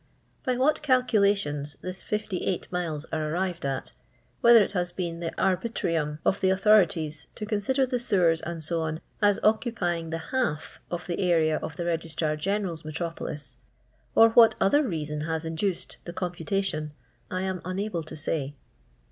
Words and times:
By 0.43 0.57
what 0.57 0.81
calculations 0.81 1.77
this 1.83 2.01
58 2.01 2.71
miles 2.71 3.05
are 3.13 3.29
arrived 3.31 3.63
at, 3.67 3.91
whether 4.39 4.59
it 4.59 4.71
has 4.71 4.91
been 4.91 5.19
the 5.19 5.29
arhi 5.37 5.71
trium 5.71 6.17
of 6.25 6.41
the 6.41 6.49
authorities 6.49 7.27
to 7.35 7.45
consider 7.45 7.85
the 7.85 7.99
sewers, 7.99 8.39
&c., 8.65 8.75
as 9.21 9.39
occupying 9.43 10.09
the 10.09 10.17
half 10.33 10.79
of 10.89 11.05
the 11.05 11.19
area 11.19 11.57
of 11.57 11.75
the 11.75 11.85
Regis 11.85 12.15
trar 12.15 12.35
(General's 12.35 12.83
metropolis, 12.83 13.57
or 14.15 14.29
what 14.31 14.55
other 14.59 14.81
reason 14.81 15.21
has 15.21 15.45
induced 15.45 15.97
the 16.05 16.13
computation, 16.13 16.93
I 17.29 17.43
am 17.43 17.61
unable 17.63 18.01
to 18.01 18.17
say. 18.17 18.55